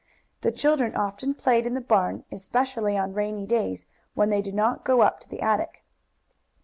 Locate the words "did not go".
4.41-5.01